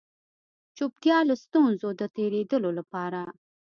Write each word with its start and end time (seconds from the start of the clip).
چوپتيا 0.77 1.17
له 1.29 1.35
ستونزو 1.43 1.89
د 1.99 2.01
تېرېدلو 2.15 2.69
لپاره 2.79 3.21